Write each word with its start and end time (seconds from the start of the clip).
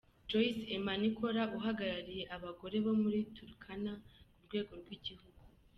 Joyce 0.29 0.63
Emanikor 0.75 1.35
uhagarariye 1.57 2.23
abagore 2.35 2.77
bo 2.85 2.93
muri 3.01 3.19
Turkana 3.35 3.93
ku 4.33 4.39
rwego 4.45 4.71
rw’igihugu. 4.81 5.41